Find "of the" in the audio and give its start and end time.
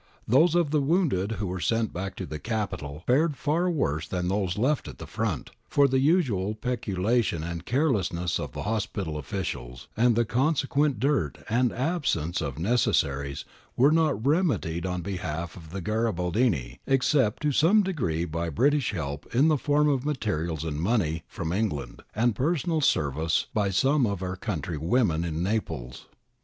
0.55-0.81, 8.39-8.63, 15.55-15.81